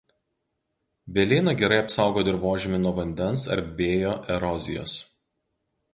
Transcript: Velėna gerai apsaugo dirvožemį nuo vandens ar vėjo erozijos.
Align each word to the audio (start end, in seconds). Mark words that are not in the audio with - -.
Velėna 1.17 1.53
gerai 1.59 1.77
apsaugo 1.83 2.23
dirvožemį 2.29 2.79
nuo 2.87 2.95
vandens 3.01 3.47
ar 3.57 3.65
vėjo 3.83 4.19
erozijos. 4.37 4.97